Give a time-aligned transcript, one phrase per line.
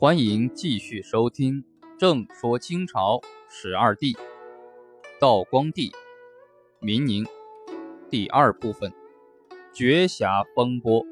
[0.00, 1.62] 欢迎继续收听
[1.98, 3.20] 《正说清朝
[3.50, 4.14] 十二帝》，
[5.20, 5.92] 道光帝，
[6.80, 7.26] 明宁，
[8.08, 8.90] 第二部分，
[9.74, 11.04] 绝侠风波。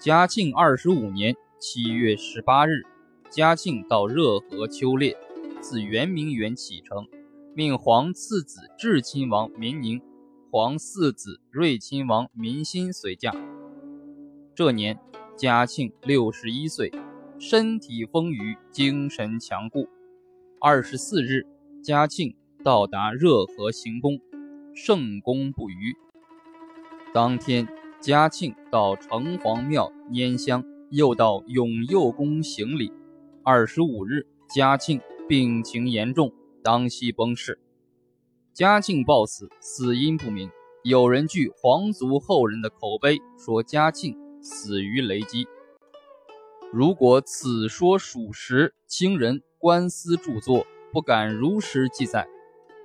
[0.00, 2.82] 嘉庆二十五年七月十八日，
[3.30, 5.16] 嘉庆到热河秋猎，
[5.60, 7.06] 自圆明园启程，
[7.54, 10.02] 命皇次子智亲王明宁、
[10.50, 13.32] 皇四子睿亲王明心随驾。
[14.52, 14.98] 这年。
[15.36, 16.90] 嘉庆六十一岁，
[17.38, 19.86] 身体丰腴，精神强固。
[20.58, 21.46] 二十四日，
[21.82, 24.18] 嘉庆到达热河行宫，
[24.74, 25.94] 圣功不渝。
[27.12, 27.68] 当天，
[28.00, 32.90] 嘉庆到城隍庙拈香，又到永佑宫行礼。
[33.42, 37.58] 二十五日，嘉庆病情严重，当夕崩逝。
[38.54, 40.48] 嘉庆暴死，死因不明。
[40.82, 44.16] 有人据皇族后人的口碑说，嘉庆。
[44.48, 45.48] 死于雷击。
[46.72, 52.28] 如果此说属实，清人官司著作不敢如实记载。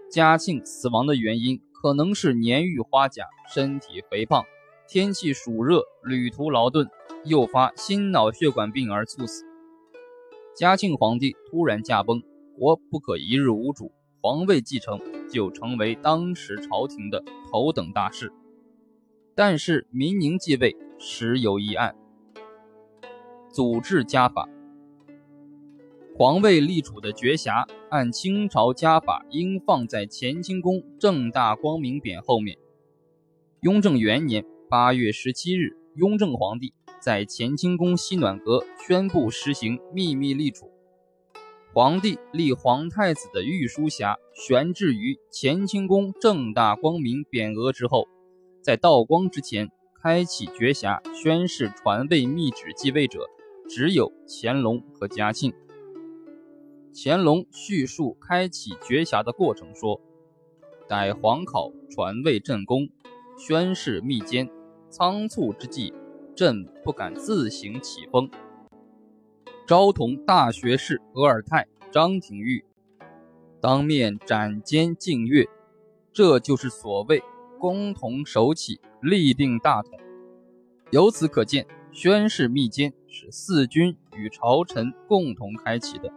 [0.10, 4.44] 嘉庆死亡的原因可能是年逾花甲，身体肥胖，
[4.88, 6.90] 天气暑热，旅途劳顿，
[7.26, 9.46] 诱发心脑血管病而猝死。
[10.56, 12.22] 嘉庆皇帝突然驾崩，
[12.58, 18.32] 国不可一日无主，皇位继承就成为当时朝廷的头等大事。
[19.36, 20.76] 但是明宁继位。
[21.04, 21.96] 时有一案，
[23.50, 24.48] 祖制家法，
[26.16, 32.56] 皇位立储的爵匣，按清朝家法应放在乾清宫正大光明匾后面。
[33.62, 40.70] 雍正元年八月十七日，雍正皇帝在乾清宫西暖阁宣布实行秘密立储。
[41.74, 48.08] 皇帝立皇太子的御书匣悬置于乾清宫正大光明匾额之后，
[48.62, 49.72] 在道光之前。
[50.02, 53.30] 开启绝匣宣誓传位密旨继位者，
[53.70, 55.54] 只有乾隆和嘉庆。
[56.92, 60.02] 乾隆叙述开启绝匣的过程说
[60.90, 62.90] ：“待皇考传位朕宫，
[63.38, 64.50] 宣誓密监，
[64.90, 65.94] 仓促之际，
[66.36, 68.28] 朕不敢自行启封。
[69.68, 72.66] 昭同大学士额尔泰、张廷玉
[73.62, 75.46] 当面斩监敬阅，
[76.12, 77.22] 这就是所谓。”
[77.62, 79.92] 共同手起，立定大统。
[80.90, 86.12] 由此可见，宣誓密监是四军与朝臣共同开启的。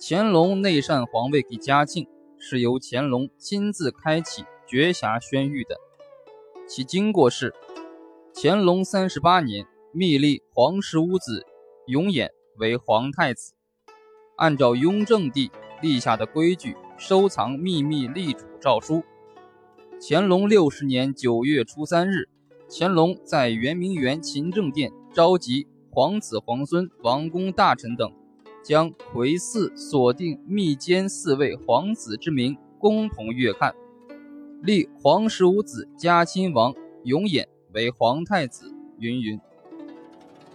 [0.00, 2.08] 乾隆内禅皇位给嘉庆，
[2.38, 5.76] 是由乾隆亲自开启绝匣宣谕的。
[6.66, 7.54] 其经过是：
[8.34, 11.44] 乾隆三十八年，密立皇十五子
[11.86, 13.52] 永琰为皇太子，
[14.36, 15.50] 按照雍正帝
[15.82, 19.04] 立下的规矩，收藏秘密立储诏书。
[20.00, 22.28] 乾隆六十年九月初三日，
[22.68, 28.12] 乾隆在圆明园勤政殿召集皇子皇孙、王公大臣等，
[28.62, 33.74] 将魁寺锁定密监四位皇子之名共同阅看，
[34.62, 36.74] 立皇十五子嘉亲王
[37.04, 39.40] 永琰为皇太子，云云。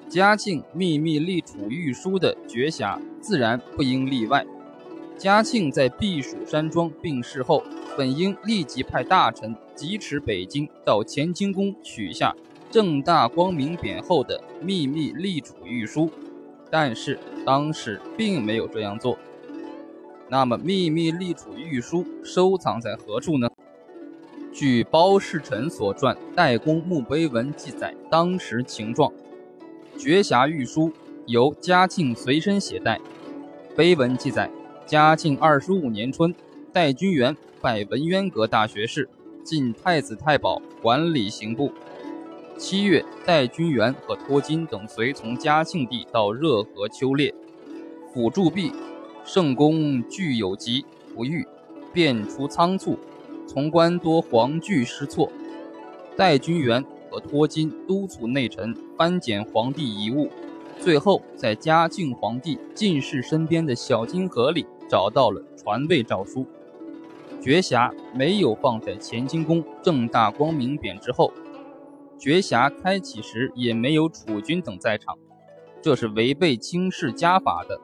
[0.07, 4.45] 嘉庆秘密立储御书的绝匣，自然不应例外。
[5.19, 7.61] 嘉庆在避暑山庄病逝后。
[7.97, 12.33] 本应立即派大臣疾驰北京，到乾清宫取下
[12.71, 16.09] 正大光明匾后的秘密立储御书，
[16.71, 19.17] 但是当时并没有这样做。
[20.29, 23.49] 那么，秘密立储御书收藏在何处呢？
[24.53, 29.11] 据包世臣所传《代公墓碑文》记载，当时情状：
[29.97, 30.93] 绝匣御书
[31.25, 32.97] 由嘉庆随身携带。
[33.75, 34.49] 碑文记载，
[34.89, 36.33] 嘉庆二十五年春，
[36.73, 37.37] 代君元。
[37.61, 39.07] 拜文渊阁大学士，
[39.43, 41.71] 进太子太保，管理刑部。
[42.57, 47.31] 七月，戴君元和托金等随从嘉庆帝到热河秋猎，
[48.11, 48.71] 辅助毕，
[49.23, 50.83] 圣公具有疾
[51.15, 51.45] 不愈，
[51.93, 52.97] 便出仓促，
[53.45, 55.31] 从官多黄惧失措。
[56.17, 60.31] 戴君元和托金督促内臣翻检皇帝遗物，
[60.79, 66.45] 最后在嘉靖皇帝进士身边的小金盒里找到了传位诏书。
[67.41, 71.31] 绝匣没有放在乾清宫正大光明匾之后，
[72.17, 75.17] 绝匣开启时也没有储君等在场，
[75.81, 77.79] 这是违背清室家法的。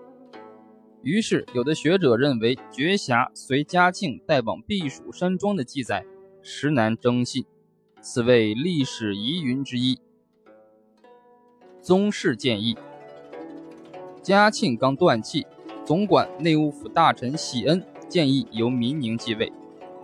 [1.03, 6.03] 于是，有的学者认为绝匣随嘉庆带往避暑山庄的记载
[6.41, 7.45] 实难征信，
[8.01, 9.99] 此为历史疑云之一。
[11.79, 12.75] 宗室建议，
[14.21, 15.45] 嘉庆刚断气，
[15.85, 17.85] 总管内务府大臣喜恩。
[18.07, 19.51] 建议由民宁继位，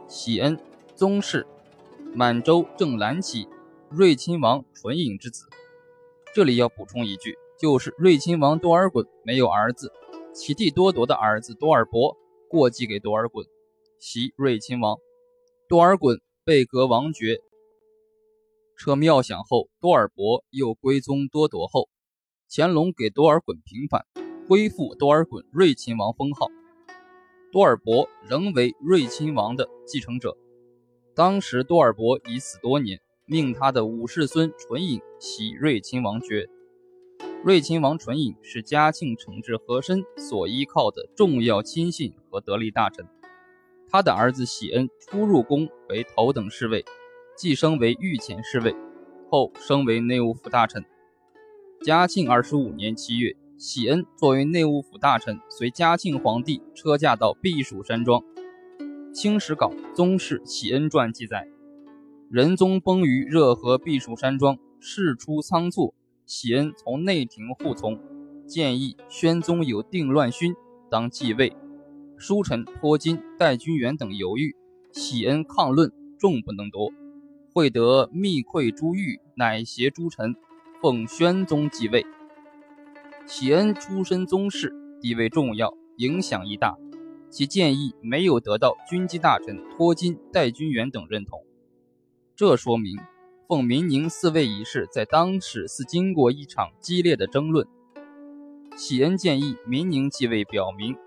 [0.07, 0.59] 喜恩
[0.95, 1.45] 宗室，
[2.15, 3.47] 满洲正蓝旗，
[3.91, 5.47] 睿亲王纯颖之子。
[6.33, 9.93] 这里要补充一句：就是睿亲王多尔衮没有儿子，
[10.33, 12.17] 其弟多铎的儿子多尔伯
[12.49, 13.45] 过继给多尔衮，
[13.99, 14.97] 袭睿亲王。
[15.69, 17.39] 多尔衮被革王爵，
[18.75, 21.87] 撤庙享后，多尔伯又归宗多铎后，
[22.49, 24.05] 乾隆给多尔衮平反，
[24.51, 26.47] 恢复多尔衮睿亲王封号。
[27.53, 30.35] 多尔伯仍为睿亲王的继承者。
[31.15, 36.49] 当时多尔伯已死多年，命他的五世孙纯颖袭睿亲王爵。
[37.45, 43.07] 睿亲王纯颖是嘉庆惩治和珅所依靠的重要亲信和得力大臣。
[43.87, 46.83] 他的儿子喜恩初入宫为头等侍卫，
[47.37, 48.75] 晋升为御前侍卫，
[49.29, 50.83] 后升为内务府大臣。
[51.85, 53.33] 嘉庆二十五年七月。
[53.61, 58.19] 喜恩作为内务府大臣，随嘉庆皇帝车驾到避暑山庄。
[59.13, 61.47] 《清史稿·宗室喜恩传》记载，
[62.27, 65.93] 仁宗崩于热河避暑山庄，事出仓促，
[66.25, 67.99] 喜恩从内廷护从，
[68.47, 70.55] 建议宣宗有定乱勋，
[70.89, 71.55] 当继位。
[72.17, 74.55] 书臣托金、戴君元等犹豫，
[74.91, 76.91] 喜恩抗论，众不能夺，
[77.53, 80.35] 会得密馈珠玉，乃携诸臣，
[80.81, 82.03] 奉宣宗继位。
[83.27, 86.75] 喜恩出身宗室，地位重要，影响亦大。
[87.29, 91.45] 其建议没有得到军机大臣托金、戴君元等认同，
[92.35, 92.97] 这说明
[93.47, 97.65] 奉明宁嗣位一事在当时似经过一场激烈的争论。
[98.75, 100.97] 喜恩建议明宁继位，表明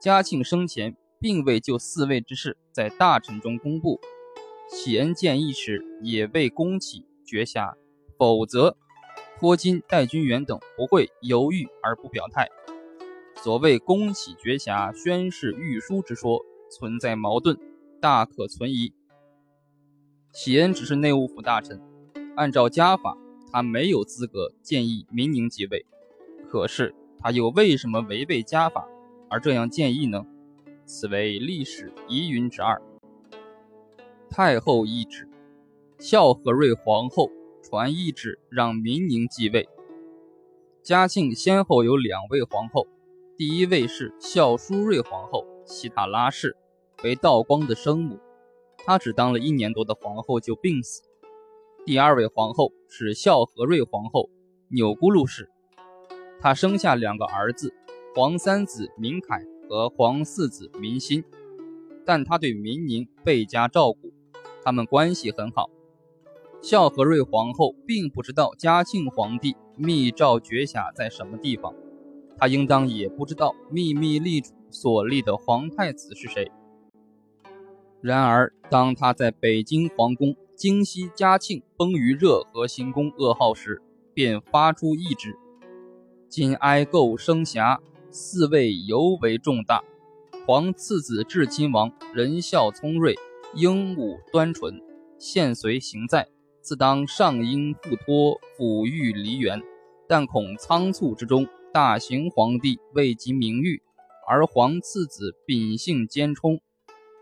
[0.00, 4.00] 嘉庆生前并未就嗣位之事在大臣中公布。
[4.70, 7.74] 喜恩建议时也未供起绝下，
[8.16, 8.78] 否则。
[9.44, 12.48] 郭金、戴君元等不会犹豫而不表态。
[13.42, 17.58] 所谓“宫起绝匣，宣誓御书”之说存在矛盾，
[18.00, 18.94] 大可存疑。
[20.32, 21.78] 喜恩只是内务府大臣，
[22.36, 23.18] 按照家法，
[23.52, 25.84] 他没有资格建议明宁继位。
[26.48, 28.88] 可是他又为什么违背家法
[29.28, 30.24] 而这样建议呢？
[30.86, 32.80] 此为历史疑云之二。
[34.30, 35.28] 太后懿旨，
[35.98, 37.30] 孝和睿皇后。
[37.64, 39.66] 传懿旨让明宁继位。
[40.82, 42.86] 嘉庆先后有两位皇后，
[43.38, 46.54] 第一位是孝淑睿皇后西塔拉氏，
[47.02, 48.18] 为道光的生母，
[48.76, 51.00] 她只当了一年多的皇后就病死。
[51.86, 54.28] 第二位皇后是孝和睿皇后
[54.68, 55.48] 钮钴禄氏，
[56.40, 57.72] 她生下两个儿子，
[58.14, 61.24] 皇三子明凯和皇四子明心，
[62.04, 64.12] 但她对明宁倍加照顾，
[64.62, 65.70] 他们关系很好。
[66.64, 71.74] 孝和睿皇后并不知道嘉庆皇帝密诏绝匣在什么地方，
[72.38, 76.50] 她应当也不知道秘密立主所立的皇太子是谁。
[78.00, 83.82] 然而，当他在北京皇宫惊悉嘉庆崩于热河行宫噩耗时，
[84.14, 85.36] 便发出懿旨：
[86.30, 87.78] 今哀构生匣，
[88.10, 89.84] 嗣位尤为重大。
[90.46, 93.14] 皇次子至亲王仁孝聪睿，
[93.54, 94.80] 英武端纯，
[95.18, 96.26] 现随行在。
[96.64, 99.62] 自当上应付托，抚育梨园，
[100.08, 103.82] 但恐仓促之中，大行皇帝未及名誉，
[104.26, 106.58] 而皇次子秉性兼充，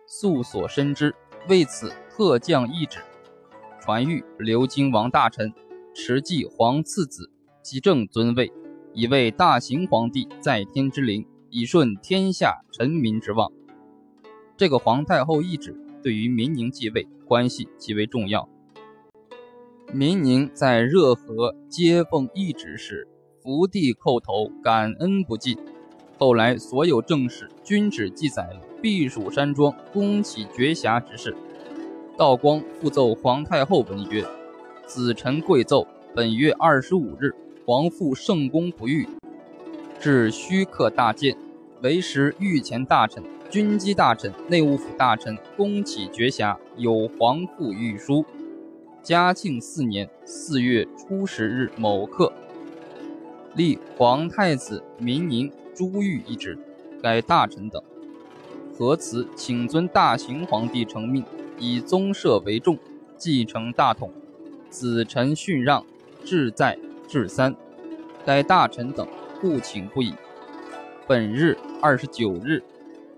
[0.06, 1.12] 素所深知，
[1.48, 3.00] 为此特降懿旨，
[3.80, 5.52] 传谕留京王大臣，
[5.92, 7.28] 持继皇次子，
[7.64, 8.52] 即正尊位，
[8.94, 13.50] 以为大行皇帝在天之灵，以顺天下臣民之望。
[14.56, 18.48] 这个皇太后懿旨对于明宁继位关系极为重要。
[19.94, 23.06] 民宁在热河接奉懿旨时，
[23.42, 25.54] 伏地叩头，感恩不尽。
[26.16, 31.36] 后来所有正史均只记载了避暑山庄宫起绝匣之事。
[32.16, 34.24] 道光复奏皇太后文曰
[34.88, 37.34] ：“子臣贵奏，本月二十五日，
[37.66, 39.06] 皇父圣宫不遇，
[40.00, 41.36] 至虚客大见，
[41.82, 48.24] 为时御前大臣、军机大臣、内务府大臣宫起绝匣，有皇父御书。”
[49.02, 52.32] 嘉庆四年四月初十日某刻，
[53.56, 56.56] 立皇太子明宁朱玉一职，
[57.02, 57.82] 该大臣等。
[58.78, 61.24] 何辞请遵大行皇帝承命，
[61.58, 62.78] 以宗社为重，
[63.18, 64.08] 继承大统。
[64.70, 65.84] 子臣训让，
[66.24, 66.78] 志在
[67.08, 67.52] 至三。
[68.24, 69.04] 该大臣等
[69.40, 70.14] 不请不已。
[71.08, 72.62] 本日二十九日，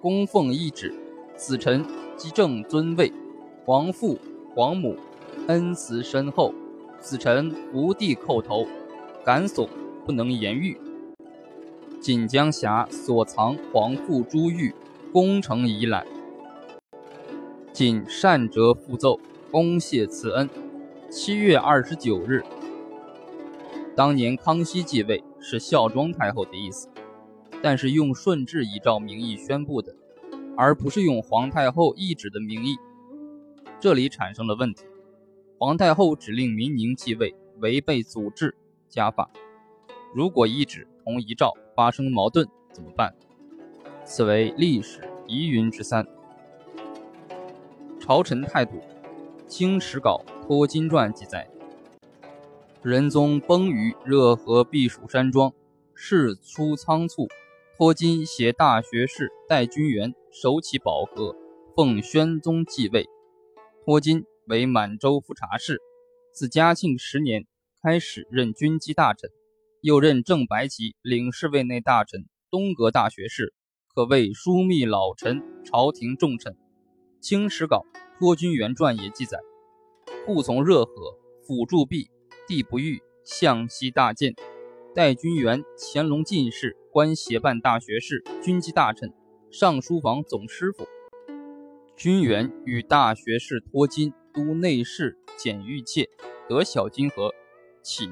[0.00, 0.94] 供奉懿旨，
[1.36, 1.84] 子臣
[2.16, 3.12] 即正尊位，
[3.66, 4.18] 皇父
[4.54, 4.96] 皇母。
[5.48, 6.54] 恩慈深厚，
[7.00, 8.66] 子臣无地叩头，
[9.24, 9.68] 感悚
[10.04, 10.76] 不能言喻。
[12.00, 14.74] 锦江峡所藏皇父珠玉，
[15.12, 16.06] 功成已览，
[17.72, 19.18] 谨善折复奏，
[19.50, 20.48] 恭谢慈恩。
[21.10, 22.42] 七月二十九日，
[23.94, 26.88] 当年康熙继位，是孝庄太后的意思，
[27.62, 29.94] 但是用顺治遗诏名义宣布的，
[30.56, 32.76] 而不是用皇太后懿旨的名义，
[33.78, 34.84] 这里产生了问题。
[35.56, 38.54] 皇太后指令民宁继位，违背祖制，
[38.88, 39.30] 加法。
[40.12, 43.14] 如果懿旨同遗诏发生矛盾怎么办？
[44.04, 46.06] 此为历史疑云之三。
[48.00, 48.72] 朝臣态度，
[49.46, 51.48] 《清史稿托金传》记载。
[52.82, 55.52] 仁宗崩于热河避暑山庄，
[55.94, 57.28] 事出仓促。
[57.76, 61.34] 托金携大学士戴君元守起保和，
[61.74, 63.08] 奉宣宗继位。
[63.84, 65.80] 托金为满洲府察事，
[66.32, 67.46] 自嘉庆十年
[67.82, 69.30] 开始任军机大臣，
[69.80, 73.54] 又任正白旗领侍卫内大臣、东阁大学士，
[73.94, 76.52] 可谓枢密老臣、朝廷重臣。
[77.20, 77.86] 《清史稿
[78.18, 79.38] 托君元传》也记载：
[80.26, 82.10] 护从热河，辅助弼。
[82.46, 84.34] 帝不遇，向西大谏。
[84.94, 89.10] 戴君元，乾隆进士，官协办大学士、军机大臣、
[89.50, 90.86] 尚书房总师傅。
[91.96, 96.10] 君元与大学士托金都内侍检御妾，
[96.48, 97.32] 得小金盒，
[97.82, 98.08] 起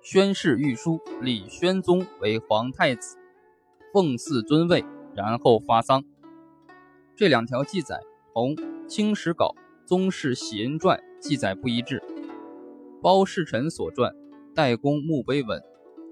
[0.00, 3.18] 宣誓御书，立宣宗为皇太子，
[3.92, 4.82] 奉祀尊位，
[5.14, 6.02] 然后发丧。
[7.14, 8.00] 这两条记载
[8.32, 8.56] 同
[8.86, 12.02] 《清史稿宗室喜恩传》记载不一致。
[13.02, 14.10] 包世臣所传
[14.54, 15.60] 《代公墓碑文》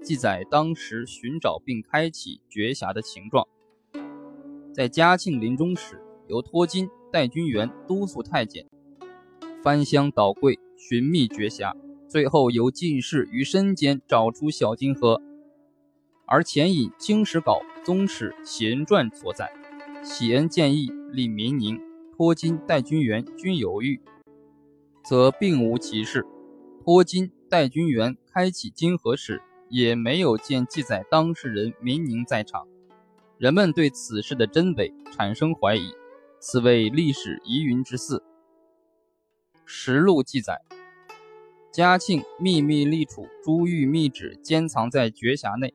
[0.05, 3.47] 记载当时寻找并开启绝匣的情状。
[4.73, 8.66] 在嘉庆临终时，由托金、戴君元督促太监
[9.63, 11.75] 翻箱倒柜寻觅绝匣，
[12.07, 15.21] 最后由进士于身间找出小金盒。
[16.25, 19.49] 而前引《清史稿宗史》《贤传》所在，
[20.03, 21.79] 喜恩建议立民宁、
[22.15, 24.01] 托金、代君元均有狱，
[25.03, 26.25] 则并无其事。
[26.83, 32.67] 托金、代君元开启金盒时，也没有见记载当事人民宁在场，
[33.37, 35.93] 人们对此事的真伪产生怀疑，
[36.39, 38.23] 此为历史疑云之四。
[39.69, 40.61] 实录记载，
[41.73, 45.73] 嘉庆秘密立储珠玉密旨，监藏在绝匣内。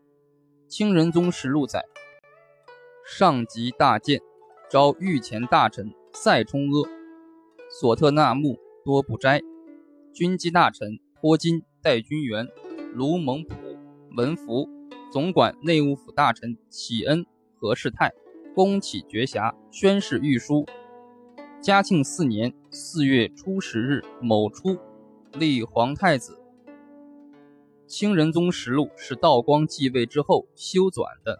[0.66, 1.84] 清仁宗实录载，
[3.06, 4.22] 上级大谏，
[4.70, 6.88] 召御前大臣赛冲阿、
[7.68, 9.42] 索特纳木多布斋。
[10.14, 12.48] 军机大臣托金、戴君元、
[12.94, 13.54] 卢蒙普、
[14.16, 14.70] 文福，
[15.12, 17.26] 总管内务府大臣启恩、
[17.60, 18.10] 何世泰，
[18.54, 20.64] 恭启绝匣，宣誓御书。
[21.62, 24.76] 嘉庆四年四月初十日某初，
[25.32, 26.36] 立皇太子。
[27.86, 31.38] 清仁宗实录是道光继位之后修纂的，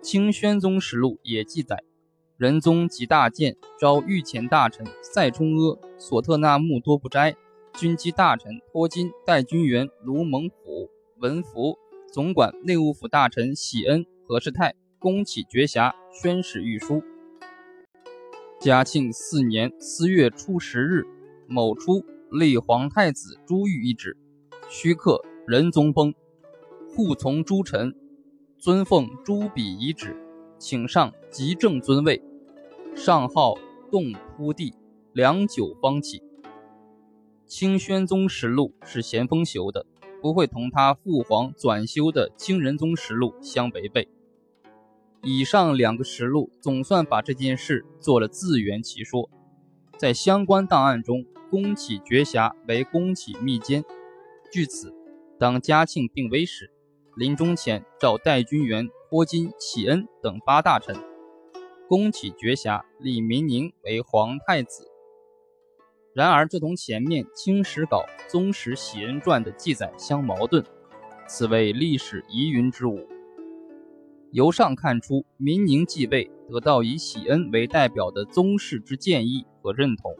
[0.00, 1.82] 清宣宗实录也记载，
[2.36, 7.34] 仁宗即大谏，召御前大臣赛冲阿、索特纳木多布斋。
[7.76, 11.76] 军机大臣托金、代军员、卢蒙甫、文福，
[12.12, 17.02] 总管内务府大臣喜恩、何世泰，恭启绝匣，宣誓御书。
[18.64, 21.04] 嘉庆四年四月初十日
[21.46, 24.16] 某初，立皇太子朱玉一旨，
[24.70, 26.14] 虚刻仁宗崩，
[26.88, 27.94] 护从诸臣，
[28.58, 30.16] 尊奉朱笔遗旨，
[30.58, 32.22] 请上即正尊位，
[32.96, 33.54] 上号
[33.90, 34.72] 洞扑地，
[35.12, 36.22] 良久方起。
[37.46, 39.84] 清宣宗实录是咸丰修的，
[40.22, 44.08] 不会同他父皇转修的清仁宗实录相违背。
[45.26, 49.30] 以上两个实录总算把这件事做了自圆其说。
[49.96, 53.82] 在相关档案中，宫崎绝侠为宫崎密监。
[54.52, 54.94] 据此，
[55.38, 56.70] 当嘉庆病危时，
[57.16, 60.94] 临终前召戴君元、郭金、启恩等八大臣，
[61.88, 64.86] 宫崎绝匣，立民宁为皇太子。
[66.12, 70.62] 然而，这同前面《清史稿宗室喜恩传》的记载相矛盾，
[71.26, 73.08] 此为历史疑云之五。
[74.34, 80.12] 由上看出，民宁继位得到以喜恩为代表的宗室之建议和认同，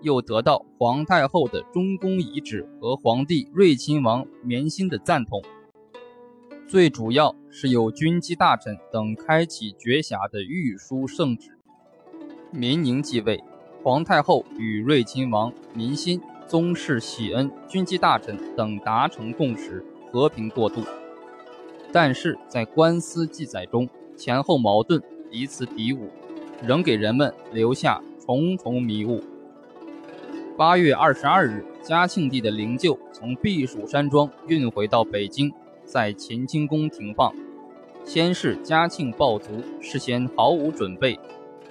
[0.00, 5.40] 又得到皇太后的中宫遗旨和皇帝睿亲王绵心的赞同。
[6.66, 11.56] 最主要是有军机大臣等开启绝匣的御书圣旨。
[12.50, 13.40] 民宁继位。
[13.84, 20.82] 皇太后与睿亲王民心、宗室喜恩、军机大臣等达成共识，和平过渡。
[21.92, 26.08] 但是在官司记载中，前后矛盾，彼此敌伍，
[26.66, 29.22] 仍给人们留下重重迷雾。
[30.56, 35.52] 八月二十二日，嘉庆帝的灵柩从避暑山庄运回到北京，
[35.84, 37.32] 在乾清宫停放。
[38.04, 41.18] 先是嘉庆暴卒，事先毫无准备。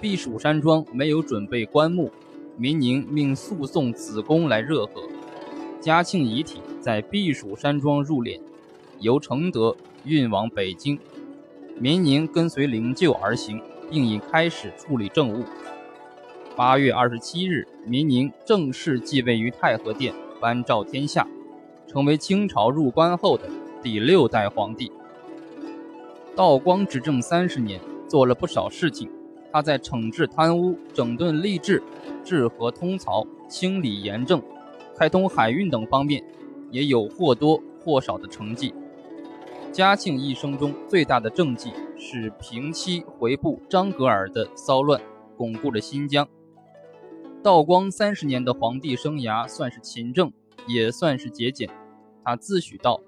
[0.00, 2.10] 避暑山庄没有准备棺木，
[2.56, 5.02] 民宁命速送子宫来热河。
[5.80, 8.40] 嘉庆遗体在避暑山庄入殓，
[8.98, 10.98] 由承德运往北京，
[11.78, 15.44] 民宁跟随灵柩而行，并已开始处理政务。
[16.56, 21.26] 八月二十七日，民宁正式继位于太和殿，颁诏天下，
[21.86, 23.44] 成为清朝入关后的
[23.82, 24.90] 第六代皇帝。
[26.34, 29.08] 道光执政三十年，做了不少事情。
[29.52, 31.82] 他在惩治贪污、整顿吏治、
[32.24, 34.42] 治河通漕、清理盐政、
[34.96, 36.24] 开通海运等方面，
[36.70, 38.72] 也有或多或少的成绩。
[39.72, 45.00] 嘉庆一生中最大的政绩是平息回部张格尔的骚乱，
[45.34, 46.28] 巩固了新疆。
[47.42, 50.30] 道光三十年的皇帝生涯算是勤政，
[50.68, 51.70] 也算是节俭。
[52.22, 53.00] 他自诩道：“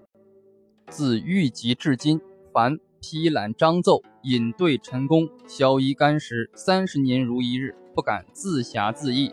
[0.89, 9.31] 自御籍至今，凡。”批览章奏，引对陈功，宵衣干食，三十年如一日，不敢自暇自义。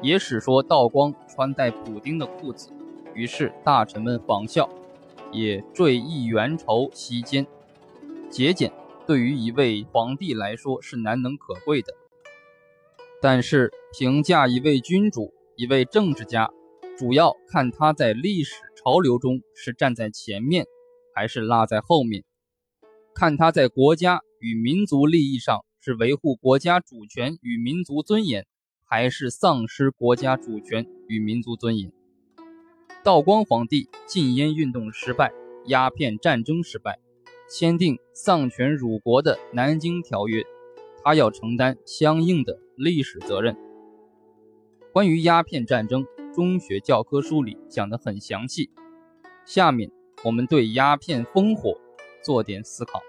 [0.00, 2.70] 野史说道光穿戴补丁的裤子，
[3.12, 4.66] 于是大臣们仿效，
[5.36, 7.46] 也坠一元绸披肩。
[8.30, 8.72] 节俭
[9.06, 11.94] 对于一位皇帝来说是难能可贵的，
[13.20, 16.50] 但是评价一位君主、一位政治家，
[16.98, 20.66] 主要看他在历史潮流中是站在前面，
[21.14, 22.24] 还是落在后面。
[23.14, 28.44] 看他在国家与民族利益上是维护国家主权与民族尊严，
[28.84, 31.92] 还是丧失国家主权与民族尊严。
[33.06, 35.32] 道光皇帝禁烟运动失败，
[35.66, 36.98] 鸦片战争失败，
[37.48, 40.40] 签订丧权辱国的《南京条约》，
[41.04, 43.56] 他要承担相应的历史责任。
[44.92, 48.70] 关于鸦片战争，中学教科书里讲得很详细。
[49.44, 49.88] 下面
[50.24, 51.78] 我们对鸦片烽火。
[52.24, 53.00] 做点思考。